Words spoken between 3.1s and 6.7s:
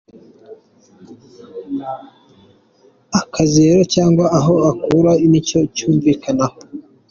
Akazi rero cyangwa aho akura nicyo cyumvikana aho.